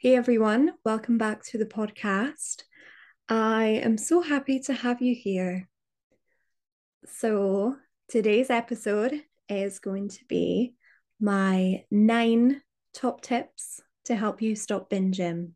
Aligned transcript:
Hey 0.00 0.14
everyone, 0.14 0.74
welcome 0.84 1.18
back 1.18 1.42
to 1.46 1.58
the 1.58 1.66
podcast. 1.66 2.62
I 3.28 3.80
am 3.82 3.98
so 3.98 4.20
happy 4.22 4.60
to 4.60 4.72
have 4.72 5.02
you 5.02 5.12
here. 5.12 5.68
So, 7.04 7.74
today's 8.06 8.48
episode 8.48 9.20
is 9.48 9.80
going 9.80 10.10
to 10.10 10.24
be 10.28 10.76
my 11.20 11.82
nine 11.90 12.62
top 12.94 13.22
tips 13.22 13.80
to 14.04 14.14
help 14.14 14.40
you 14.40 14.54
stop 14.54 14.88
binging. 14.88 15.54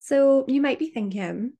So, 0.00 0.44
you 0.48 0.60
might 0.60 0.80
be 0.80 0.90
thinking, 0.90 1.52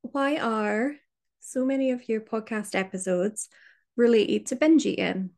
why 0.00 0.38
are 0.38 0.94
so 1.40 1.66
many 1.66 1.90
of 1.90 2.08
your 2.08 2.22
podcast 2.22 2.74
episodes 2.74 3.50
related 3.94 4.46
to 4.46 4.56
binge 4.56 4.86
eating? 4.86 5.32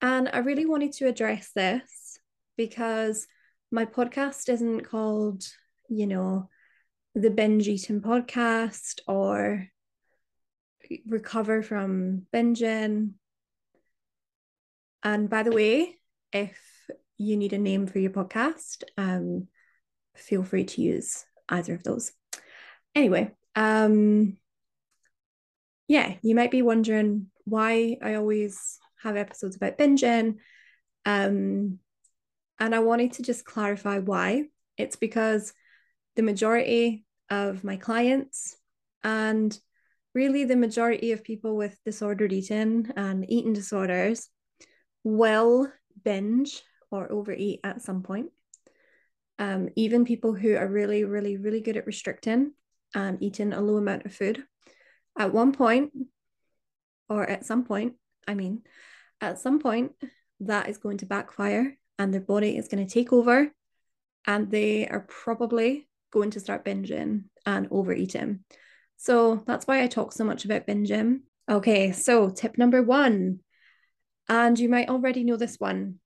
And 0.00 0.28
I 0.32 0.38
really 0.38 0.66
wanted 0.66 0.94
to 0.94 1.06
address 1.06 1.52
this 1.54 2.18
because 2.56 3.28
my 3.72 3.86
podcast 3.86 4.50
isn't 4.50 4.82
called, 4.82 5.44
you 5.88 6.06
know, 6.06 6.50
the 7.14 7.30
binge 7.30 7.68
eating 7.68 8.02
podcast 8.02 9.00
or 9.08 9.66
recover 11.06 11.62
from 11.62 12.26
binging. 12.34 13.12
And 15.02 15.30
by 15.30 15.42
the 15.42 15.52
way, 15.52 15.98
if 16.32 16.60
you 17.16 17.36
need 17.36 17.54
a 17.54 17.58
name 17.58 17.86
for 17.86 17.98
your 17.98 18.10
podcast, 18.10 18.84
um, 18.98 19.48
feel 20.14 20.44
free 20.44 20.64
to 20.64 20.82
use 20.82 21.24
either 21.48 21.74
of 21.74 21.82
those. 21.82 22.12
Anyway, 22.94 23.32
um, 23.56 24.36
yeah, 25.88 26.14
you 26.22 26.34
might 26.34 26.50
be 26.50 26.60
wondering 26.60 27.28
why 27.44 27.96
I 28.02 28.14
always 28.14 28.78
have 29.02 29.16
episodes 29.16 29.56
about 29.56 29.78
binging. 29.78 30.36
Um, 31.06 31.78
and 32.62 32.76
I 32.76 32.78
wanted 32.78 33.14
to 33.14 33.22
just 33.22 33.44
clarify 33.44 33.98
why. 33.98 34.44
It's 34.78 34.94
because 34.94 35.52
the 36.14 36.22
majority 36.22 37.04
of 37.28 37.64
my 37.64 37.74
clients 37.74 38.56
and 39.02 39.58
really 40.14 40.44
the 40.44 40.54
majority 40.54 41.10
of 41.10 41.24
people 41.24 41.56
with 41.56 41.76
disordered 41.84 42.32
eating 42.32 42.88
and 42.96 43.28
eating 43.28 43.52
disorders 43.52 44.28
will 45.02 45.72
binge 46.04 46.62
or 46.92 47.10
overeat 47.10 47.58
at 47.64 47.82
some 47.82 48.04
point. 48.04 48.30
Um, 49.40 49.70
even 49.74 50.04
people 50.04 50.32
who 50.32 50.54
are 50.54 50.68
really, 50.68 51.02
really, 51.02 51.36
really 51.36 51.62
good 51.62 51.76
at 51.76 51.86
restricting 51.86 52.52
and 52.94 53.20
eating 53.20 53.52
a 53.52 53.60
low 53.60 53.78
amount 53.78 54.06
of 54.06 54.14
food, 54.14 54.44
at 55.18 55.32
one 55.32 55.50
point, 55.50 55.90
or 57.08 57.28
at 57.28 57.44
some 57.44 57.64
point, 57.64 57.94
I 58.28 58.34
mean, 58.34 58.62
at 59.20 59.40
some 59.40 59.58
point, 59.58 59.94
that 60.38 60.68
is 60.68 60.78
going 60.78 60.98
to 60.98 61.06
backfire 61.06 61.76
and 61.98 62.12
their 62.12 62.20
body 62.20 62.56
is 62.56 62.68
going 62.68 62.84
to 62.86 62.92
take 62.92 63.12
over 63.12 63.52
and 64.26 64.50
they 64.50 64.88
are 64.88 65.06
probably 65.08 65.88
going 66.12 66.30
to 66.30 66.40
start 66.40 66.64
binging 66.64 67.24
and 67.46 67.68
overeating. 67.70 68.40
So 68.96 69.42
that's 69.46 69.66
why 69.66 69.82
I 69.82 69.88
talk 69.88 70.12
so 70.12 70.24
much 70.24 70.44
about 70.44 70.66
binging. 70.66 71.20
Okay, 71.50 71.92
so 71.92 72.30
tip 72.30 72.56
number 72.56 72.82
one, 72.82 73.40
and 74.28 74.58
you 74.58 74.68
might 74.68 74.88
already 74.88 75.24
know 75.24 75.36
this 75.36 75.56
one 75.58 75.98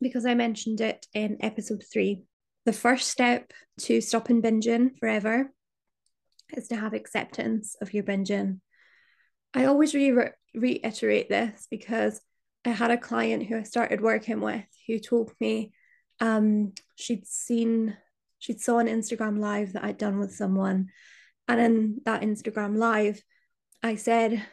because 0.00 0.24
I 0.24 0.34
mentioned 0.34 0.80
it 0.80 1.06
in 1.12 1.38
episode 1.40 1.82
three. 1.92 2.22
The 2.64 2.72
first 2.72 3.08
step 3.08 3.52
to 3.80 4.00
stopping 4.00 4.40
binging 4.40 4.96
forever 4.98 5.50
is 6.56 6.68
to 6.68 6.76
have 6.76 6.94
acceptance 6.94 7.76
of 7.80 7.92
your 7.92 8.04
binging. 8.04 8.60
I 9.54 9.64
always 9.64 9.94
re- 9.94 10.30
reiterate 10.54 11.28
this 11.28 11.66
because 11.70 12.20
I 12.64 12.70
had 12.70 12.90
a 12.90 12.98
client 12.98 13.46
who 13.46 13.58
I 13.58 13.62
started 13.62 14.00
working 14.00 14.40
with 14.40 14.64
who 14.86 14.98
told 14.98 15.32
me 15.40 15.72
um, 16.20 16.72
she'd 16.94 17.26
seen, 17.26 17.96
she'd 18.38 18.60
saw 18.60 18.78
an 18.78 18.86
Instagram 18.86 19.38
live 19.38 19.72
that 19.72 19.84
I'd 19.84 19.98
done 19.98 20.18
with 20.18 20.34
someone. 20.34 20.90
And 21.48 21.60
in 21.60 22.00
that 22.04 22.22
Instagram 22.22 22.76
live, 22.76 23.20
I 23.82 23.96
said, 23.96 24.44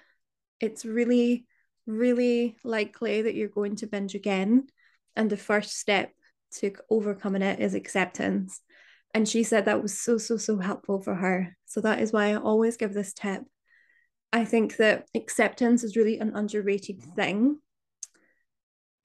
it's 0.60 0.86
really, 0.86 1.46
really 1.86 2.58
likely 2.64 3.22
that 3.22 3.36
you're 3.36 3.48
going 3.48 3.76
to 3.78 3.88
binge 3.88 4.16
again. 4.16 4.68
And 5.16 5.30
the 5.30 5.38
first 5.38 5.78
step 5.78 6.12
to 6.56 6.74
overcoming 6.90 7.44
it 7.44 7.60
is 7.60 7.76
acceptance. 7.76 8.62
And 9.14 9.28
she 9.30 9.44
said 9.44 9.66
that 9.66 9.82
was 9.82 10.00
so, 10.00 10.18
so, 10.18 10.38
so 10.38 10.58
helpful 10.58 11.02
for 11.02 11.16
her. 11.16 11.56
So 11.66 11.82
that 11.82 12.00
is 12.00 12.12
why 12.12 12.32
I 12.32 12.36
always 12.38 12.78
give 12.78 12.94
this 12.94 13.14
tip. 13.14 13.44
I 14.34 14.46
think 14.46 14.78
that 14.78 15.08
acceptance 15.16 15.84
is 15.84 15.96
really 15.96 16.20
an 16.20 16.36
underrated 16.36 17.02
thing 17.16 17.60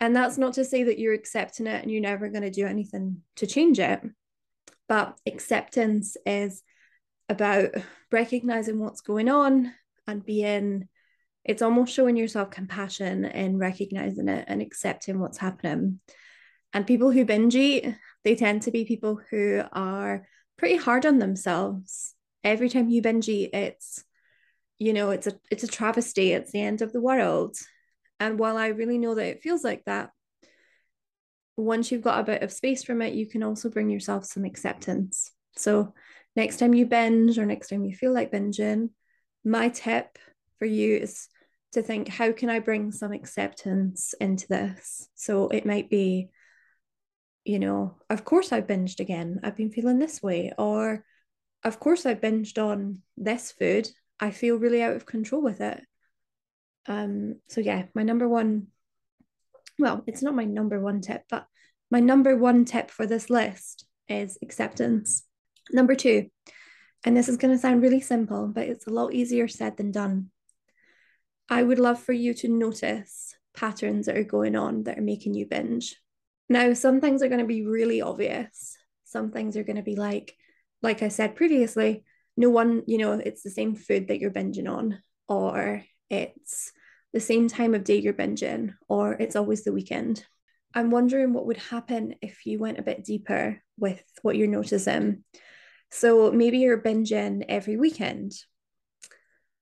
and 0.00 0.14
that's 0.14 0.38
not 0.38 0.54
to 0.54 0.64
say 0.64 0.84
that 0.84 0.98
you're 0.98 1.14
accepting 1.14 1.66
it 1.66 1.82
and 1.82 1.90
you're 1.90 2.00
never 2.00 2.28
going 2.28 2.42
to 2.42 2.50
do 2.50 2.66
anything 2.66 3.22
to 3.36 3.46
change 3.46 3.78
it. 3.78 4.00
But 4.88 5.18
acceptance 5.26 6.16
is 6.26 6.62
about 7.28 7.70
recognizing 8.12 8.78
what's 8.78 9.00
going 9.00 9.28
on 9.28 9.72
and 10.06 10.24
being, 10.24 10.88
it's 11.44 11.62
almost 11.62 11.94
showing 11.94 12.16
yourself 12.16 12.50
compassion 12.50 13.24
and 13.24 13.58
recognizing 13.58 14.28
it 14.28 14.44
and 14.48 14.60
accepting 14.60 15.20
what's 15.20 15.38
happening. 15.38 16.00
And 16.72 16.86
people 16.86 17.10
who 17.10 17.24
binge 17.24 17.54
eat, 17.54 17.94
they 18.24 18.34
tend 18.34 18.62
to 18.62 18.70
be 18.70 18.84
people 18.84 19.20
who 19.30 19.62
are 19.72 20.26
pretty 20.58 20.76
hard 20.76 21.06
on 21.06 21.18
themselves. 21.18 22.14
Every 22.42 22.68
time 22.68 22.88
you 22.88 23.00
binge 23.00 23.28
eat, 23.28 23.54
it's, 23.54 24.04
you 24.78 24.92
know, 24.92 25.10
it's 25.10 25.28
a 25.28 25.38
it's 25.50 25.62
a 25.62 25.68
travesty. 25.68 26.32
It's 26.32 26.50
the 26.50 26.60
end 26.60 26.82
of 26.82 26.92
the 26.92 27.00
world. 27.00 27.56
And 28.20 28.38
while 28.38 28.56
I 28.56 28.68
really 28.68 28.98
know 28.98 29.14
that 29.14 29.26
it 29.26 29.42
feels 29.42 29.64
like 29.64 29.84
that, 29.84 30.10
once 31.56 31.92
you've 31.92 32.02
got 32.02 32.20
a 32.20 32.24
bit 32.24 32.42
of 32.42 32.52
space 32.52 32.82
from 32.82 33.02
it, 33.02 33.14
you 33.14 33.26
can 33.26 33.42
also 33.42 33.68
bring 33.68 33.90
yourself 33.90 34.24
some 34.24 34.44
acceptance. 34.44 35.30
So, 35.56 35.94
next 36.34 36.58
time 36.58 36.74
you 36.74 36.86
binge 36.86 37.38
or 37.38 37.46
next 37.46 37.68
time 37.68 37.84
you 37.84 37.94
feel 37.94 38.12
like 38.12 38.32
binging, 38.32 38.90
my 39.44 39.68
tip 39.68 40.18
for 40.58 40.66
you 40.66 40.96
is 40.96 41.28
to 41.72 41.82
think, 41.82 42.08
how 42.08 42.32
can 42.32 42.50
I 42.50 42.58
bring 42.58 42.90
some 42.90 43.12
acceptance 43.12 44.14
into 44.20 44.48
this? 44.48 45.08
So, 45.14 45.48
it 45.48 45.64
might 45.66 45.88
be, 45.88 46.30
you 47.44 47.58
know, 47.58 47.96
of 48.10 48.24
course 48.24 48.52
I 48.52 48.60
binged 48.60 49.00
again. 49.00 49.40
I've 49.44 49.56
been 49.56 49.70
feeling 49.70 49.98
this 49.98 50.22
way. 50.22 50.52
Or, 50.58 51.04
of 51.62 51.80
course 51.80 52.04
I 52.04 52.14
binged 52.14 52.62
on 52.62 53.02
this 53.16 53.52
food. 53.52 53.88
I 54.20 54.30
feel 54.30 54.56
really 54.56 54.82
out 54.82 54.96
of 54.96 55.06
control 55.06 55.42
with 55.42 55.60
it. 55.60 55.82
Um, 56.86 57.36
so 57.48 57.60
yeah, 57.60 57.84
my 57.94 58.02
number 58.02 58.28
one, 58.28 58.68
well, 59.78 60.02
it's 60.06 60.22
not 60.22 60.34
my 60.34 60.44
number 60.44 60.80
one 60.80 61.00
tip, 61.00 61.22
but 61.28 61.46
my 61.90 62.00
number 62.00 62.36
one 62.36 62.64
tip 62.64 62.90
for 62.90 63.06
this 63.06 63.30
list 63.30 63.86
is 64.08 64.38
acceptance. 64.42 65.24
Number 65.72 65.94
two, 65.94 66.30
and 67.04 67.16
this 67.16 67.28
is 67.28 67.36
going 67.36 67.54
to 67.54 67.60
sound 67.60 67.82
really 67.82 68.00
simple, 68.00 68.48
but 68.48 68.68
it's 68.68 68.86
a 68.86 68.92
lot 68.92 69.14
easier 69.14 69.48
said 69.48 69.76
than 69.76 69.92
done. 69.92 70.30
I 71.48 71.62
would 71.62 71.78
love 71.78 72.00
for 72.00 72.12
you 72.12 72.34
to 72.34 72.48
notice 72.48 73.34
patterns 73.54 74.06
that 74.06 74.16
are 74.16 74.24
going 74.24 74.56
on 74.56 74.84
that 74.84 74.98
are 74.98 75.02
making 75.02 75.34
you 75.34 75.46
binge. 75.46 75.96
Now, 76.48 76.72
some 76.74 77.00
things 77.00 77.22
are 77.22 77.28
going 77.28 77.40
to 77.40 77.46
be 77.46 77.66
really 77.66 78.00
obvious. 78.00 78.76
Some 79.04 79.30
things 79.30 79.56
are 79.56 79.64
going 79.64 79.76
to 79.76 79.82
be 79.82 79.96
like, 79.96 80.34
like 80.82 81.02
I 81.02 81.08
said 81.08 81.36
previously, 81.36 82.04
no 82.36 82.50
one, 82.50 82.82
you 82.86 82.98
know, 82.98 83.12
it's 83.12 83.42
the 83.42 83.50
same 83.50 83.76
food 83.76 84.08
that 84.08 84.18
you're 84.18 84.30
binging 84.30 84.68
on, 84.68 84.98
or 85.28 85.84
it's 86.14 86.72
the 87.12 87.20
same 87.20 87.48
time 87.48 87.74
of 87.74 87.84
day 87.84 87.98
you're 87.98 88.12
binging, 88.12 88.74
or 88.88 89.12
it's 89.12 89.36
always 89.36 89.62
the 89.62 89.72
weekend. 89.72 90.24
I'm 90.74 90.90
wondering 90.90 91.32
what 91.32 91.46
would 91.46 91.58
happen 91.58 92.16
if 92.20 92.44
you 92.44 92.58
went 92.58 92.80
a 92.80 92.82
bit 92.82 93.04
deeper 93.04 93.62
with 93.78 94.02
what 94.22 94.36
you're 94.36 94.48
noticing. 94.48 95.22
So 95.92 96.32
maybe 96.32 96.58
you're 96.58 96.82
binging 96.82 97.44
every 97.48 97.76
weekend. 97.76 98.32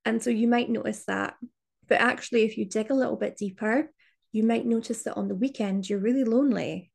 And 0.07 0.23
so 0.23 0.31
you 0.31 0.49
might 0.49 0.71
notice 0.71 1.05
that. 1.05 1.35
But 1.89 2.01
actually, 2.01 2.45
if 2.45 2.57
you 2.57 2.65
dig 2.65 2.91
a 2.91 2.95
little 2.95 3.17
bit 3.17 3.37
deeper, 3.37 3.91
you 4.33 4.43
might 4.43 4.65
notice 4.65 5.03
that 5.03 5.19
on 5.19 5.29
the 5.29 5.35
weekend 5.35 5.89
you're 5.89 5.99
really 5.99 6.25
lonely. 6.25 6.91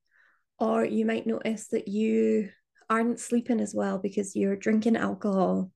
Or 0.57 0.83
you 0.83 1.05
might 1.05 1.27
notice 1.27 1.67
that 1.67 1.87
you 1.87 2.49
aren't 2.89 3.19
sleeping 3.19 3.59
as 3.59 3.75
well 3.75 3.99
because 3.99 4.35
you're 4.35 4.55
drinking 4.55 4.97
alcohol. 4.97 5.71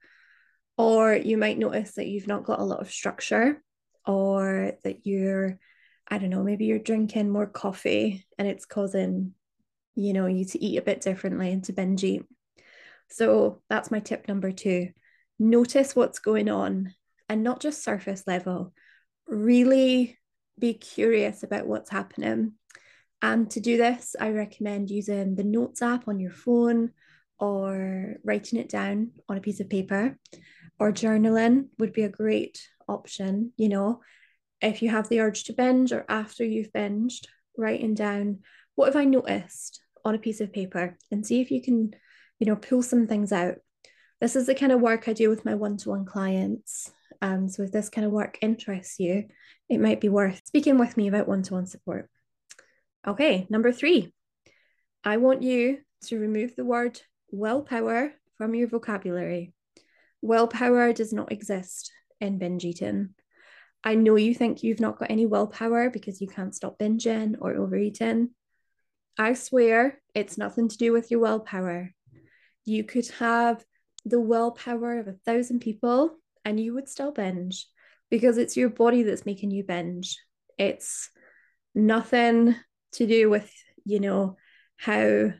Or 0.75 1.13
you 1.13 1.37
might 1.37 1.59
notice 1.59 1.93
that 1.93 2.07
you've 2.07 2.27
not 2.27 2.45
got 2.45 2.59
a 2.59 2.63
lot 2.63 2.81
of 2.81 2.89
structure 2.89 3.61
or 4.05 4.73
that 4.83 5.05
you're 5.05 5.59
I 6.11 6.17
don't 6.17 6.29
know, 6.29 6.43
maybe 6.43 6.65
you're 6.65 6.77
drinking 6.77 7.29
more 7.29 7.47
coffee 7.47 8.27
and 8.37 8.45
it's 8.45 8.65
causing, 8.65 9.33
you 9.95 10.11
know, 10.11 10.25
you 10.25 10.43
to 10.43 10.61
eat 10.61 10.77
a 10.77 10.81
bit 10.81 10.99
differently 10.99 11.51
and 11.51 11.63
to 11.63 11.73
binge 11.73 12.03
eat. 12.03 12.23
So 13.09 13.61
that's 13.69 13.91
my 13.91 13.99
tip 13.99 14.27
number 14.27 14.51
two. 14.51 14.89
Notice 15.39 15.95
what's 15.95 16.19
going 16.19 16.49
on 16.49 16.93
and 17.29 17.43
not 17.43 17.61
just 17.61 17.81
surface 17.81 18.23
level. 18.27 18.73
Really 19.25 20.17
be 20.59 20.73
curious 20.73 21.43
about 21.43 21.65
what's 21.65 21.89
happening. 21.89 22.55
And 23.21 23.49
to 23.51 23.61
do 23.61 23.77
this, 23.77 24.13
I 24.19 24.31
recommend 24.31 24.89
using 24.89 25.35
the 25.35 25.45
Notes 25.45 25.81
app 25.81 26.09
on 26.09 26.19
your 26.19 26.31
phone 26.31 26.91
or 27.39 28.15
writing 28.25 28.59
it 28.59 28.67
down 28.67 29.11
on 29.29 29.37
a 29.37 29.41
piece 29.41 29.61
of 29.61 29.69
paper 29.69 30.17
or 30.77 30.91
journaling 30.91 31.67
would 31.79 31.93
be 31.93 32.03
a 32.03 32.09
great 32.09 32.67
option, 32.91 33.53
you 33.57 33.69
know, 33.69 34.01
if 34.61 34.81
you 34.81 34.89
have 34.89 35.09
the 35.09 35.21
urge 35.21 35.45
to 35.45 35.53
binge 35.53 35.91
or 35.91 36.05
after 36.07 36.45
you've 36.45 36.71
binged, 36.71 37.25
writing 37.57 37.93
down 37.93 38.39
what 38.75 38.87
have 38.87 38.95
I 38.95 39.05
noticed 39.05 39.81
on 40.05 40.15
a 40.15 40.19
piece 40.19 40.41
of 40.41 40.53
paper 40.53 40.97
and 41.11 41.25
see 41.25 41.41
if 41.41 41.51
you 41.51 41.61
can, 41.61 41.93
you 42.39 42.47
know, 42.47 42.55
pull 42.55 42.83
some 42.83 43.07
things 43.07 43.31
out. 43.31 43.55
This 44.19 44.35
is 44.35 44.45
the 44.45 44.55
kind 44.55 44.71
of 44.71 44.81
work 44.81 45.07
I 45.07 45.13
do 45.13 45.29
with 45.29 45.45
my 45.45 45.55
one 45.55 45.77
to 45.77 45.89
one 45.89 46.05
clients. 46.05 46.91
Um, 47.21 47.47
so 47.49 47.63
if 47.63 47.71
this 47.71 47.89
kind 47.89 48.05
of 48.05 48.11
work 48.11 48.37
interests 48.41 48.99
you, 48.99 49.25
it 49.69 49.79
might 49.79 50.01
be 50.01 50.09
worth 50.09 50.41
speaking 50.45 50.77
with 50.77 50.97
me 50.97 51.07
about 51.07 51.27
one 51.27 51.43
to 51.43 51.53
one 51.53 51.65
support. 51.65 52.09
Okay, 53.07 53.47
number 53.49 53.71
three, 53.71 54.13
I 55.03 55.17
want 55.17 55.41
you 55.41 55.79
to 56.05 56.19
remove 56.19 56.55
the 56.55 56.65
word 56.65 56.99
willpower 57.31 58.13
from 58.37 58.53
your 58.53 58.67
vocabulary. 58.67 59.53
Willpower 60.21 60.93
does 60.93 61.13
not 61.13 61.31
exist 61.31 61.91
in 62.21 62.37
binge 62.37 62.63
eating. 62.63 63.09
I 63.83 63.95
know 63.95 64.15
you 64.15 64.35
think 64.35 64.61
you've 64.61 64.79
not 64.79 64.99
got 64.99 65.09
any 65.09 65.25
willpower 65.25 65.89
because 65.89 66.21
you 66.21 66.27
can't 66.27 66.55
stop 66.55 66.77
binging 66.77 67.35
or 67.41 67.55
overeating. 67.55 68.29
I 69.17 69.33
swear 69.33 69.99
it's 70.13 70.37
nothing 70.37 70.69
to 70.69 70.77
do 70.77 70.93
with 70.93 71.09
your 71.09 71.19
willpower. 71.19 71.93
You 72.63 72.83
could 72.83 73.07
have 73.19 73.63
the 74.05 74.19
willpower 74.19 74.99
of 74.99 75.07
a 75.07 75.17
thousand 75.25 75.59
people 75.59 76.11
and 76.45 76.59
you 76.59 76.73
would 76.73 76.89
still 76.89 77.11
binge 77.11 77.67
because 78.09 78.37
it's 78.37 78.57
your 78.57 78.69
body 78.69 79.03
that's 79.03 79.25
making 79.25 79.51
you 79.51 79.63
binge. 79.63 80.17
It's 80.57 81.09
nothing 81.73 82.55
to 82.93 83.07
do 83.07 83.29
with, 83.29 83.51
you 83.85 83.99
know, 83.99 84.37
how 84.77 85.31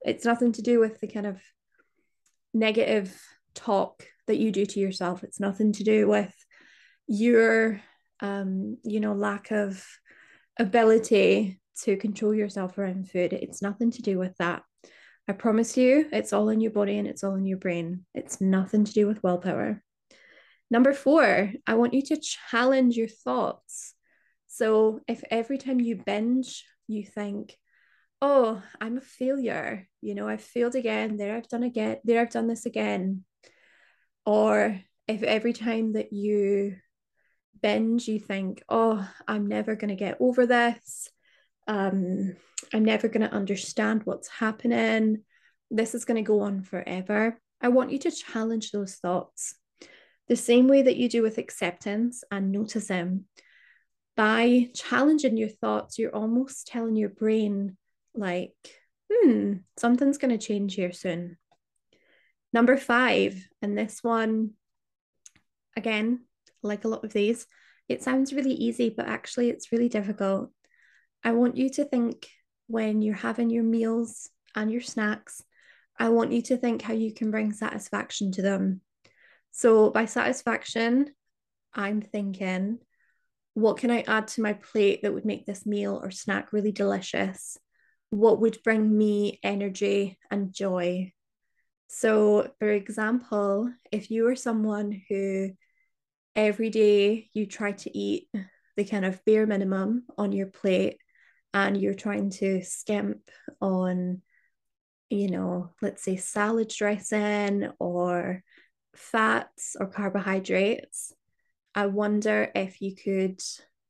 it's 0.00 0.24
nothing 0.24 0.52
to 0.52 0.62
do 0.62 0.80
with 0.80 1.00
the 1.00 1.08
kind 1.08 1.26
of 1.26 1.40
negative 2.54 3.20
talk 3.54 4.06
that 4.26 4.38
you 4.38 4.52
do 4.52 4.66
to 4.66 4.80
yourself. 4.80 5.24
It's 5.24 5.40
nothing 5.40 5.72
to 5.72 5.84
do 5.84 6.08
with 6.08 6.34
your 7.06 7.80
um, 8.22 8.78
you 8.84 9.00
know, 9.00 9.12
lack 9.12 9.50
of 9.50 9.84
ability 10.58 11.60
to 11.82 11.96
control 11.96 12.32
yourself 12.32 12.78
around 12.78 13.10
food. 13.10 13.32
It's 13.32 13.60
nothing 13.60 13.90
to 13.90 14.02
do 14.02 14.18
with 14.18 14.36
that. 14.38 14.62
I 15.28 15.32
promise 15.32 15.76
you, 15.76 16.08
it's 16.12 16.32
all 16.32 16.48
in 16.48 16.60
your 16.60 16.70
body 16.70 16.98
and 16.98 17.08
it's 17.08 17.24
all 17.24 17.34
in 17.34 17.46
your 17.46 17.58
brain. 17.58 18.04
It's 18.14 18.40
nothing 18.40 18.84
to 18.84 18.92
do 18.92 19.06
with 19.06 19.22
willpower. 19.22 19.82
Number 20.70 20.92
four, 20.92 21.52
I 21.66 21.74
want 21.74 21.94
you 21.94 22.02
to 22.02 22.20
challenge 22.50 22.96
your 22.96 23.08
thoughts. 23.08 23.94
So 24.46 25.00
if 25.08 25.22
every 25.30 25.58
time 25.58 25.80
you 25.80 25.96
binge, 25.96 26.64
you 26.86 27.04
think, 27.04 27.56
oh, 28.20 28.62
I'm 28.80 28.98
a 28.98 29.02
failure, 29.02 29.88
you 30.00 30.14
know, 30.14 30.28
I've 30.28 30.42
failed 30.42 30.76
again, 30.76 31.16
there 31.16 31.36
I've 31.36 31.48
done 31.48 31.64
again, 31.64 31.98
there 32.04 32.20
I've 32.20 32.30
done 32.30 32.46
this 32.46 32.66
again. 32.66 33.24
Or 34.24 34.80
if 35.08 35.22
every 35.22 35.52
time 35.52 35.94
that 35.94 36.12
you 36.12 36.76
binge, 37.60 38.08
you 38.08 38.18
think, 38.18 38.62
oh, 38.68 39.08
I'm 39.26 39.46
never 39.46 39.76
going 39.76 39.90
to 39.90 39.94
get 39.94 40.16
over 40.20 40.46
this. 40.46 41.08
Um, 41.66 42.36
I'm 42.72 42.84
never 42.84 43.08
going 43.08 43.28
to 43.28 43.34
understand 43.34 44.02
what's 44.04 44.28
happening. 44.28 45.22
This 45.70 45.94
is 45.94 46.04
going 46.04 46.22
to 46.22 46.26
go 46.26 46.40
on 46.40 46.62
forever. 46.62 47.38
I 47.60 47.68
want 47.68 47.92
you 47.92 47.98
to 48.00 48.10
challenge 48.10 48.70
those 48.70 48.96
thoughts 48.96 49.54
the 50.28 50.36
same 50.36 50.68
way 50.68 50.82
that 50.82 50.96
you 50.96 51.08
do 51.08 51.22
with 51.22 51.38
acceptance 51.38 52.24
and 52.30 52.52
noticing. 52.52 53.24
By 54.16 54.70
challenging 54.74 55.36
your 55.36 55.48
thoughts, 55.48 55.98
you're 55.98 56.14
almost 56.14 56.66
telling 56.66 56.96
your 56.96 57.08
brain, 57.08 57.76
like, 58.14 58.54
hmm, 59.12 59.54
something's 59.78 60.18
going 60.18 60.36
to 60.36 60.44
change 60.46 60.74
here 60.74 60.92
soon. 60.92 61.38
Number 62.52 62.76
five, 62.76 63.46
and 63.62 63.76
this 63.76 64.02
one, 64.02 64.50
again, 65.76 66.20
like 66.62 66.84
a 66.84 66.88
lot 66.88 67.04
of 67.04 67.12
these, 67.12 67.46
it 67.88 68.02
sounds 68.02 68.32
really 68.32 68.52
easy, 68.52 68.90
but 68.94 69.08
actually 69.08 69.50
it's 69.50 69.72
really 69.72 69.88
difficult. 69.88 70.50
I 71.24 71.32
want 71.32 71.56
you 71.56 71.70
to 71.70 71.84
think 71.84 72.28
when 72.66 73.02
you're 73.02 73.14
having 73.14 73.50
your 73.50 73.64
meals 73.64 74.28
and 74.54 74.70
your 74.70 74.80
snacks, 74.80 75.42
I 75.98 76.08
want 76.08 76.32
you 76.32 76.42
to 76.42 76.56
think 76.56 76.82
how 76.82 76.94
you 76.94 77.12
can 77.12 77.30
bring 77.30 77.52
satisfaction 77.52 78.32
to 78.32 78.42
them. 78.42 78.80
So, 79.50 79.90
by 79.90 80.06
satisfaction, 80.06 81.10
I'm 81.74 82.00
thinking, 82.00 82.78
what 83.54 83.76
can 83.76 83.90
I 83.90 84.00
add 84.06 84.28
to 84.28 84.42
my 84.42 84.54
plate 84.54 85.02
that 85.02 85.12
would 85.12 85.26
make 85.26 85.44
this 85.44 85.66
meal 85.66 86.00
or 86.02 86.10
snack 86.10 86.52
really 86.52 86.72
delicious? 86.72 87.58
What 88.10 88.40
would 88.40 88.62
bring 88.62 88.96
me 88.96 89.38
energy 89.42 90.18
and 90.30 90.52
joy? 90.52 91.12
So, 91.94 92.50
for 92.58 92.70
example, 92.70 93.70
if 93.92 94.10
you 94.10 94.26
are 94.28 94.34
someone 94.34 95.02
who 95.10 95.50
every 96.34 96.70
day 96.70 97.28
you 97.34 97.44
try 97.44 97.72
to 97.72 97.96
eat 97.96 98.28
the 98.76 98.84
kind 98.86 99.04
of 99.04 99.22
bare 99.26 99.46
minimum 99.46 100.04
on 100.16 100.32
your 100.32 100.46
plate 100.46 100.96
and 101.52 101.76
you're 101.76 101.92
trying 101.92 102.30
to 102.30 102.62
skimp 102.64 103.28
on 103.60 104.22
you 105.10 105.30
know 105.30 105.68
let's 105.82 106.02
say 106.02 106.16
salad 106.16 106.68
dressing 106.68 107.68
or 107.78 108.42
fats 108.96 109.76
or 109.78 109.86
carbohydrates 109.86 111.12
i 111.74 111.84
wonder 111.84 112.50
if 112.54 112.80
you 112.80 112.96
could 112.96 113.38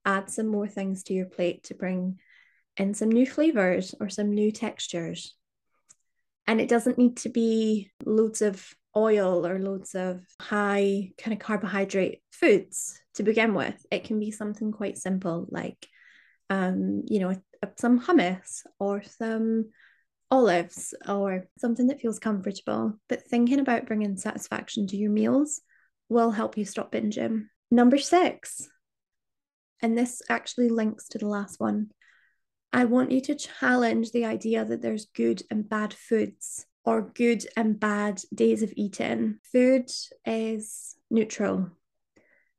add 0.04 0.28
some 0.28 0.48
more 0.48 0.66
things 0.66 1.04
to 1.04 1.14
your 1.14 1.26
plate 1.26 1.62
to 1.62 1.74
bring 1.74 2.18
in 2.76 2.92
some 2.92 3.08
new 3.08 3.24
flavors 3.24 3.94
or 4.00 4.08
some 4.08 4.34
new 4.34 4.50
textures 4.50 5.36
and 6.46 6.60
it 6.60 6.68
doesn't 6.68 6.98
need 6.98 7.16
to 7.18 7.28
be 7.28 7.90
loads 8.04 8.42
of 8.42 8.74
oil 8.96 9.46
or 9.46 9.58
loads 9.58 9.94
of 9.94 10.20
high 10.40 11.10
kind 11.18 11.32
of 11.32 11.38
carbohydrate 11.38 12.20
foods 12.30 13.00
to 13.14 13.22
begin 13.22 13.54
with. 13.54 13.74
It 13.90 14.04
can 14.04 14.18
be 14.18 14.30
something 14.30 14.72
quite 14.72 14.98
simple 14.98 15.46
like, 15.50 15.86
um, 16.50 17.02
you 17.06 17.20
know, 17.20 17.40
some 17.78 18.00
hummus 18.00 18.62
or 18.78 19.02
some 19.02 19.70
olives 20.30 20.94
or 21.08 21.46
something 21.58 21.88
that 21.88 22.00
feels 22.00 22.18
comfortable. 22.18 22.98
But 23.08 23.22
thinking 23.22 23.60
about 23.60 23.86
bringing 23.86 24.16
satisfaction 24.16 24.86
to 24.88 24.96
your 24.96 25.10
meals 25.10 25.60
will 26.08 26.30
help 26.30 26.56
you 26.56 26.64
stop 26.64 26.92
binging. 26.92 27.46
Number 27.70 27.98
six, 27.98 28.68
and 29.80 29.96
this 29.96 30.22
actually 30.28 30.68
links 30.68 31.08
to 31.08 31.18
the 31.18 31.26
last 31.26 31.58
one. 31.58 31.90
I 32.72 32.84
want 32.86 33.12
you 33.12 33.20
to 33.22 33.34
challenge 33.34 34.12
the 34.12 34.24
idea 34.24 34.64
that 34.64 34.80
there's 34.80 35.06
good 35.06 35.42
and 35.50 35.68
bad 35.68 35.92
foods 35.92 36.66
or 36.84 37.02
good 37.14 37.46
and 37.56 37.78
bad 37.78 38.20
days 38.34 38.62
of 38.62 38.72
eating. 38.76 39.38
Food 39.44 39.90
is 40.24 40.96
neutral. 41.10 41.70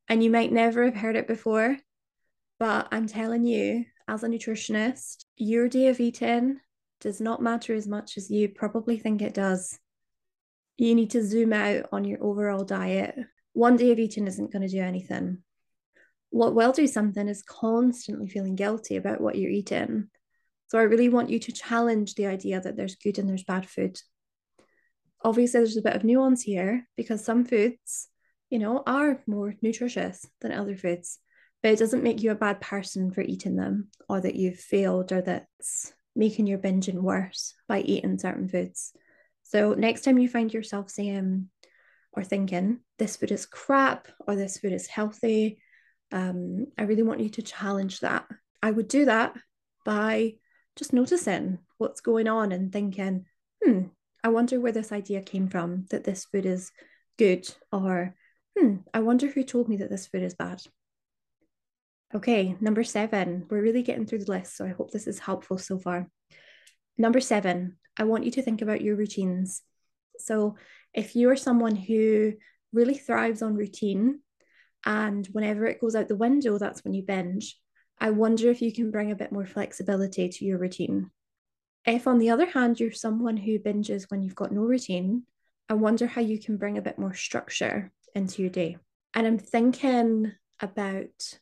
And 0.08 0.22
you 0.22 0.30
might 0.30 0.52
never 0.52 0.84
have 0.84 0.96
heard 0.96 1.16
it 1.16 1.26
before, 1.26 1.78
but 2.60 2.88
I'm 2.92 3.06
telling 3.06 3.44
you, 3.44 3.84
as 4.06 4.22
a 4.22 4.28
nutritionist, 4.28 5.24
your 5.36 5.68
day 5.68 5.88
of 5.88 5.98
eating 5.98 6.60
does 7.00 7.20
not 7.20 7.42
matter 7.42 7.74
as 7.74 7.88
much 7.88 8.16
as 8.16 8.30
you 8.30 8.48
probably 8.48 8.98
think 8.98 9.20
it 9.20 9.34
does. 9.34 9.78
You 10.76 10.94
need 10.94 11.10
to 11.10 11.24
zoom 11.24 11.52
out 11.52 11.86
on 11.92 12.04
your 12.04 12.22
overall 12.22 12.64
diet. 12.64 13.16
One 13.52 13.76
day 13.76 13.92
of 13.92 13.98
eating 13.98 14.26
isn't 14.26 14.52
going 14.52 14.62
to 14.62 14.68
do 14.68 14.80
anything. 14.80 15.43
What 16.34 16.54
will 16.54 16.72
do 16.72 16.86
something 16.86 17.28
is 17.28 17.42
constantly 17.42 18.28
feeling 18.28 18.56
guilty 18.56 18.96
about 18.96 19.20
what 19.20 19.36
you're 19.36 19.50
eating. 19.50 20.08
So 20.68 20.78
I 20.78 20.82
really 20.82 21.08
want 21.08 21.30
you 21.30 21.38
to 21.38 21.52
challenge 21.52 22.14
the 22.14 22.26
idea 22.26 22.60
that 22.60 22.76
there's 22.76 22.96
good 22.96 23.18
and 23.18 23.28
there's 23.28 23.44
bad 23.44 23.68
food 23.68 23.98
obviously 25.24 25.60
there's 25.60 25.76
a 25.76 25.82
bit 25.82 25.96
of 25.96 26.04
nuance 26.04 26.42
here 26.42 26.86
because 26.96 27.24
some 27.24 27.44
foods, 27.44 28.08
you 28.50 28.58
know, 28.58 28.82
are 28.86 29.22
more 29.26 29.54
nutritious 29.62 30.26
than 30.40 30.52
other 30.52 30.76
foods, 30.76 31.18
but 31.62 31.72
it 31.72 31.78
doesn't 31.78 32.04
make 32.04 32.22
you 32.22 32.30
a 32.30 32.36
bad 32.36 32.60
person 32.60 33.10
for 33.10 33.22
eating 33.22 33.56
them 33.56 33.88
or 34.08 34.20
that 34.20 34.36
you've 34.36 34.58
failed 34.58 35.10
or 35.10 35.22
that's 35.22 35.92
making 36.14 36.46
your 36.46 36.58
binging 36.58 37.00
worse 37.00 37.54
by 37.66 37.80
eating 37.80 38.18
certain 38.18 38.48
foods. 38.48 38.92
So 39.42 39.72
next 39.72 40.02
time 40.02 40.18
you 40.18 40.28
find 40.28 40.52
yourself 40.52 40.90
saying 40.90 41.48
or 42.12 42.22
thinking 42.22 42.80
this 42.98 43.16
food 43.16 43.32
is 43.32 43.46
crap 43.46 44.08
or 44.28 44.36
this 44.36 44.58
food 44.58 44.72
is 44.72 44.86
healthy, 44.86 45.58
um, 46.12 46.66
I 46.78 46.82
really 46.82 47.02
want 47.02 47.20
you 47.20 47.30
to 47.30 47.42
challenge 47.42 48.00
that. 48.00 48.26
I 48.62 48.70
would 48.70 48.88
do 48.88 49.04
that 49.06 49.34
by 49.84 50.34
just 50.76 50.92
noticing 50.92 51.58
what's 51.78 52.00
going 52.00 52.28
on 52.28 52.52
and 52.52 52.72
thinking, 52.72 53.26
hmm, 53.62 53.82
I 54.22 54.28
wonder 54.28 54.60
where 54.60 54.72
this 54.72 54.92
idea 54.92 55.22
came 55.22 55.48
from 55.48 55.86
that 55.90 56.04
this 56.04 56.24
food 56.24 56.46
is 56.46 56.72
good, 57.18 57.46
or 57.70 58.14
hmm, 58.58 58.76
I 58.92 59.00
wonder 59.00 59.28
who 59.28 59.42
told 59.42 59.68
me 59.68 59.76
that 59.78 59.90
this 59.90 60.06
food 60.06 60.22
is 60.22 60.34
bad. 60.34 60.62
Okay, 62.14 62.56
number 62.60 62.84
seven, 62.84 63.46
we're 63.50 63.62
really 63.62 63.82
getting 63.82 64.06
through 64.06 64.20
the 64.20 64.30
list, 64.30 64.56
so 64.56 64.64
I 64.64 64.68
hope 64.68 64.90
this 64.90 65.06
is 65.06 65.18
helpful 65.18 65.58
so 65.58 65.78
far. 65.78 66.08
Number 66.96 67.20
seven, 67.20 67.76
I 67.98 68.04
want 68.04 68.24
you 68.24 68.30
to 68.32 68.42
think 68.42 68.62
about 68.62 68.80
your 68.80 68.96
routines. 68.96 69.62
So, 70.18 70.56
if 70.92 71.16
you're 71.16 71.36
someone 71.36 71.74
who 71.74 72.34
really 72.72 72.94
thrives 72.94 73.42
on 73.42 73.56
routine, 73.56 74.20
and 74.84 75.26
whenever 75.32 75.66
it 75.66 75.80
goes 75.80 75.94
out 75.94 76.08
the 76.08 76.16
window, 76.16 76.58
that's 76.58 76.84
when 76.84 76.94
you 76.94 77.02
binge, 77.02 77.58
I 77.98 78.10
wonder 78.10 78.50
if 78.50 78.60
you 78.60 78.72
can 78.72 78.90
bring 78.90 79.10
a 79.10 79.16
bit 79.16 79.32
more 79.32 79.46
flexibility 79.46 80.28
to 80.28 80.44
your 80.44 80.58
routine. 80.58 81.10
If, 81.86 82.06
on 82.06 82.18
the 82.18 82.30
other 82.30 82.46
hand, 82.46 82.80
you're 82.80 82.92
someone 82.92 83.36
who 83.36 83.58
binges 83.58 84.10
when 84.10 84.22
you've 84.22 84.34
got 84.34 84.52
no 84.52 84.62
routine, 84.62 85.24
I 85.68 85.74
wonder 85.74 86.06
how 86.06 86.20
you 86.20 86.40
can 86.40 86.56
bring 86.56 86.78
a 86.78 86.82
bit 86.82 86.98
more 86.98 87.14
structure 87.14 87.92
into 88.14 88.42
your 88.42 88.50
day. 88.50 88.78
And 89.14 89.26
I'm 89.26 89.38
thinking 89.38 90.32
about 90.60 91.38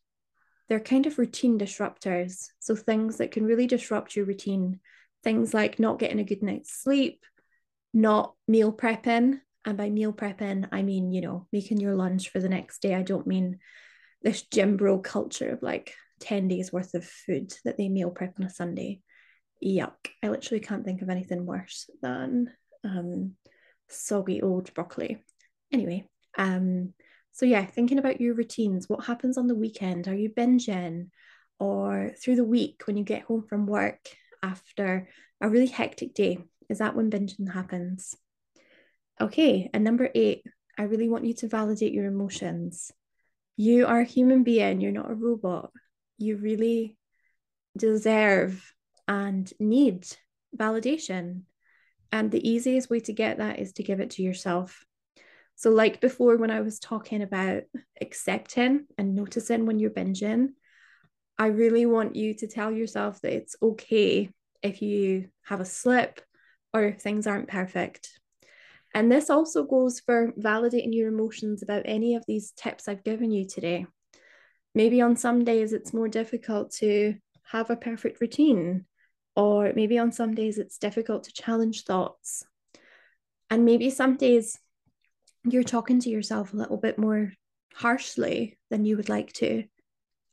they're 0.68 0.80
kind 0.80 1.06
of 1.06 1.18
routine 1.18 1.58
disruptors. 1.58 2.48
So 2.60 2.74
things 2.76 3.18
that 3.18 3.30
can 3.30 3.44
really 3.44 3.66
disrupt 3.66 4.16
your 4.16 4.26
routine 4.26 4.80
things 5.22 5.54
like 5.54 5.78
not 5.78 5.98
getting 5.98 6.18
a 6.18 6.24
good 6.24 6.42
night's 6.42 6.72
sleep, 6.72 7.24
not 7.94 8.34
meal 8.48 8.72
prepping. 8.72 9.40
And 9.64 9.76
by 9.76 9.90
meal 9.90 10.12
prepping, 10.12 10.68
I 10.72 10.82
mean, 10.82 11.12
you 11.12 11.20
know, 11.20 11.46
making 11.52 11.78
your 11.80 11.94
lunch 11.94 12.30
for 12.30 12.40
the 12.40 12.48
next 12.48 12.82
day. 12.82 12.94
I 12.94 13.02
don't 13.02 13.26
mean 13.26 13.58
this 14.22 14.42
gym 14.42 14.76
bro 14.76 14.98
culture 14.98 15.50
of 15.50 15.62
like 15.62 15.94
10 16.20 16.48
days 16.48 16.72
worth 16.72 16.94
of 16.94 17.04
food 17.04 17.52
that 17.64 17.76
they 17.76 17.88
meal 17.88 18.10
prep 18.10 18.34
on 18.38 18.46
a 18.46 18.50
Sunday. 18.50 19.00
Yuck. 19.64 20.08
I 20.22 20.28
literally 20.28 20.60
can't 20.60 20.84
think 20.84 21.02
of 21.02 21.08
anything 21.08 21.46
worse 21.46 21.88
than 22.02 22.50
um, 22.84 23.32
soggy 23.88 24.42
old 24.42 24.72
broccoli. 24.74 25.22
Anyway, 25.72 26.06
um, 26.36 26.92
so 27.32 27.46
yeah, 27.46 27.64
thinking 27.64 27.98
about 27.98 28.20
your 28.20 28.34
routines, 28.34 28.88
what 28.88 29.04
happens 29.04 29.38
on 29.38 29.46
the 29.46 29.54
weekend? 29.54 30.08
Are 30.08 30.14
you 30.14 30.30
binging? 30.30 31.08
Or 31.58 32.12
through 32.20 32.36
the 32.36 32.44
week 32.44 32.82
when 32.86 32.96
you 32.96 33.04
get 33.04 33.22
home 33.22 33.44
from 33.48 33.66
work 33.66 34.00
after 34.42 35.08
a 35.40 35.48
really 35.48 35.68
hectic 35.68 36.12
day? 36.12 36.38
Is 36.68 36.78
that 36.78 36.96
when 36.96 37.10
binging 37.10 37.52
happens? 37.52 38.16
Okay, 39.22 39.70
and 39.72 39.84
number 39.84 40.10
eight, 40.16 40.42
I 40.76 40.82
really 40.82 41.08
want 41.08 41.24
you 41.24 41.34
to 41.34 41.48
validate 41.48 41.92
your 41.92 42.06
emotions. 42.06 42.90
You 43.56 43.86
are 43.86 44.00
a 44.00 44.04
human 44.04 44.42
being, 44.42 44.80
you're 44.80 44.90
not 44.90 45.12
a 45.12 45.14
robot. 45.14 45.70
You 46.18 46.38
really 46.38 46.96
deserve 47.78 48.74
and 49.06 49.48
need 49.60 50.08
validation. 50.56 51.42
And 52.10 52.32
the 52.32 52.46
easiest 52.46 52.90
way 52.90 52.98
to 52.98 53.12
get 53.12 53.38
that 53.38 53.60
is 53.60 53.74
to 53.74 53.84
give 53.84 54.00
it 54.00 54.10
to 54.10 54.24
yourself. 54.24 54.84
So, 55.54 55.70
like 55.70 56.00
before, 56.00 56.36
when 56.36 56.50
I 56.50 56.60
was 56.60 56.80
talking 56.80 57.22
about 57.22 57.62
accepting 58.00 58.86
and 58.98 59.14
noticing 59.14 59.66
when 59.66 59.78
you're 59.78 59.90
binging, 59.90 60.48
I 61.38 61.46
really 61.46 61.86
want 61.86 62.16
you 62.16 62.34
to 62.34 62.48
tell 62.48 62.72
yourself 62.72 63.20
that 63.20 63.34
it's 63.34 63.54
okay 63.62 64.30
if 64.64 64.82
you 64.82 65.28
have 65.44 65.60
a 65.60 65.64
slip 65.64 66.20
or 66.74 66.82
if 66.82 67.00
things 67.00 67.28
aren't 67.28 67.48
perfect. 67.48 68.18
And 68.94 69.10
this 69.10 69.30
also 69.30 69.64
goes 69.64 70.00
for 70.00 70.32
validating 70.38 70.94
your 70.94 71.08
emotions 71.08 71.62
about 71.62 71.82
any 71.86 72.14
of 72.14 72.24
these 72.26 72.52
tips 72.52 72.88
I've 72.88 73.04
given 73.04 73.30
you 73.30 73.46
today. 73.46 73.86
Maybe 74.74 75.00
on 75.00 75.16
some 75.16 75.44
days 75.44 75.72
it's 75.72 75.94
more 75.94 76.08
difficult 76.08 76.72
to 76.76 77.14
have 77.44 77.70
a 77.70 77.76
perfect 77.76 78.20
routine, 78.20 78.86
or 79.34 79.72
maybe 79.74 79.98
on 79.98 80.12
some 80.12 80.34
days 80.34 80.58
it's 80.58 80.78
difficult 80.78 81.24
to 81.24 81.32
challenge 81.32 81.84
thoughts. 81.84 82.44
And 83.50 83.64
maybe 83.64 83.90
some 83.90 84.16
days 84.16 84.58
you're 85.44 85.62
talking 85.62 86.00
to 86.00 86.10
yourself 86.10 86.52
a 86.52 86.56
little 86.56 86.76
bit 86.76 86.98
more 86.98 87.32
harshly 87.74 88.58
than 88.70 88.84
you 88.84 88.96
would 88.96 89.08
like 89.08 89.32
to. 89.34 89.64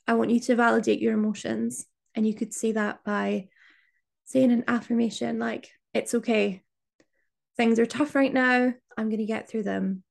I 0.07 0.13
want 0.13 0.31
you 0.31 0.39
to 0.41 0.55
validate 0.55 0.99
your 0.99 1.13
emotions. 1.13 1.85
And 2.15 2.27
you 2.27 2.33
could 2.33 2.53
say 2.53 2.73
that 2.73 3.03
by 3.03 3.47
saying 4.25 4.51
an 4.51 4.65
affirmation 4.67 5.39
like, 5.39 5.69
it's 5.93 6.13
okay. 6.15 6.63
Things 7.59 7.77
are 7.77 7.85
tough 7.85 8.15
right 8.15 8.33
now. 8.33 8.73
I'm 8.97 9.09
going 9.09 9.19
to 9.19 9.25
get 9.25 9.49
through 9.49 9.63
them. 9.63 10.01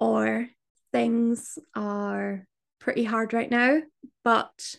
Or 0.00 0.48
things 0.90 1.56
are 1.72 2.44
pretty 2.80 3.04
hard 3.04 3.32
right 3.32 3.48
now, 3.48 3.80
but 4.24 4.74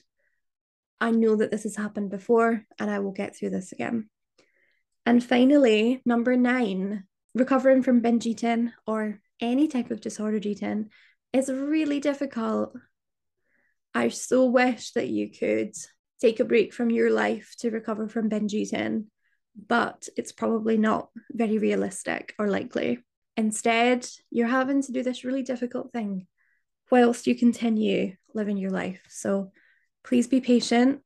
I 1.00 1.12
know 1.12 1.38
that 1.38 1.52
this 1.52 1.64
has 1.64 1.78
happened 1.78 2.10
before 2.10 2.66
and 2.78 2.92
I 2.92 3.00
will 3.00 3.14
get 3.14 3.38
through 3.38 3.52
this 3.52 3.72
again. 3.72 4.10
And 5.06 5.24
finally, 5.24 6.02
number 6.06 6.36
nine, 6.36 7.06
recovering 7.34 7.82
from 7.82 8.02
binge 8.02 8.26
eating 8.26 8.74
or 8.86 9.22
any 9.40 9.70
type 9.70 9.90
of 9.90 10.02
disordered 10.02 10.46
eating 10.46 10.90
is 11.32 11.50
really 11.50 12.02
difficult. 12.02 12.76
I 13.94 14.10
so 14.10 14.48
wish 14.48 14.92
that 14.92 15.08
you 15.08 15.32
could 15.32 15.76
take 16.20 16.42
a 16.42 16.46
break 16.46 16.74
from 16.74 16.90
your 16.90 17.10
life 17.10 17.56
to 17.60 17.72
recover 17.72 18.10
from 18.10 18.28
binge 18.28 18.54
eating, 18.54 19.08
but 19.56 20.08
it's 20.16 20.32
probably 20.32 20.78
not 20.78 21.10
very 21.32 21.58
realistic 21.58 22.34
or 22.40 22.48
likely. 22.48 23.00
Instead, 23.38 24.08
you're 24.30 24.48
having 24.48 24.82
to 24.82 24.92
do 24.92 25.04
this 25.04 25.24
really 25.24 25.44
difficult 25.44 25.92
thing 25.92 26.28
whilst 26.90 27.28
you 27.28 27.36
continue 27.36 28.16
living 28.34 28.58
your 28.58 28.72
life. 28.72 29.02
So 29.10 29.52
please 30.04 30.28
be 30.28 30.42
patient 30.42 31.02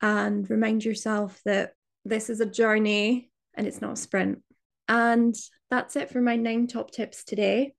and 0.00 0.48
remind 0.48 0.84
yourself 0.84 1.40
that 1.44 1.72
this 2.04 2.30
is 2.30 2.40
a 2.40 2.46
journey 2.46 3.30
and 3.54 3.66
it's 3.66 3.80
not 3.80 3.92
a 3.92 3.96
sprint. 3.96 4.42
And 4.88 5.34
that's 5.70 5.96
it 5.96 6.10
for 6.10 6.20
my 6.20 6.36
nine 6.36 6.66
top 6.66 6.90
tips 6.90 7.24
today. 7.24 7.74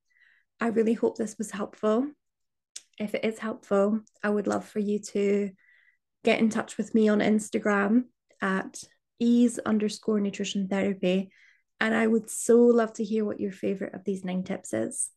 I 0.62 0.68
really 0.68 0.94
hope 0.94 1.18
this 1.18 1.38
was 1.38 1.52
helpful. 1.52 2.08
If 3.00 3.16
it 3.16 3.24
is 3.24 3.40
helpful, 3.40 4.02
I 4.22 4.30
would 4.30 4.46
love 4.46 4.66
for 4.66 4.80
you 4.80 5.00
to 5.14 5.52
get 6.24 6.40
in 6.40 6.50
touch 6.50 6.78
with 6.78 6.94
me 6.94 7.08
on 7.08 7.20
Instagram 7.20 8.04
at 8.42 8.84
ease 9.20 9.60
underscore 9.60 10.20
nutrition 10.20 10.68
therapy. 10.68 11.32
And 11.80 11.96
I 11.96 12.08
would 12.08 12.30
so 12.30 12.58
love 12.58 12.94
to 12.94 13.04
hear 13.04 13.24
what 13.26 13.40
your 13.40 13.52
favorite 13.52 13.94
of 13.94 14.04
these 14.04 14.26
nine 14.26 14.44
tips 14.44 14.74
is. 14.74 15.10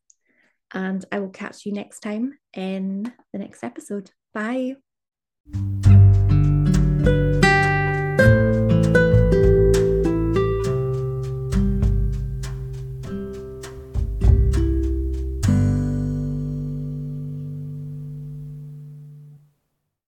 And 0.73 1.05
I 1.11 1.19
will 1.19 1.31
catch 1.31 1.67
you 1.67 1.73
next 1.73 2.01
time 2.01 2.39
in 2.55 3.13
the 3.33 3.39
next 3.39 3.63
episode. 3.63 4.11
Bye. 4.33 4.77